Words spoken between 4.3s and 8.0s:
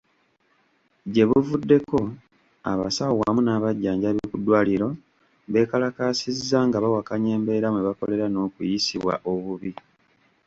ddwaliro beekalakaasizza nga bawakanya embeera mwe